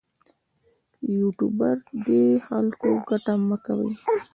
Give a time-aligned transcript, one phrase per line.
[1.17, 3.93] یوټوبر دې له خلکو ګټه مه کوي.